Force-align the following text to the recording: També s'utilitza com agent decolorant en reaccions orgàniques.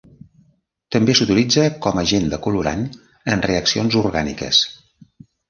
També 0.95 1.13
s'utilitza 1.19 1.65
com 1.87 1.99
agent 2.03 2.25
decolorant 2.31 2.83
en 3.35 3.45
reaccions 3.49 4.01
orgàniques. 4.03 4.65